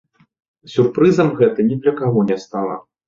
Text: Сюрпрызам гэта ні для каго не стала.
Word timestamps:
Сюрпрызам 0.75 1.29
гэта 1.41 1.67
ні 1.69 1.75
для 1.85 1.93
каго 2.01 2.19
не 2.33 2.39
стала. 2.47 2.81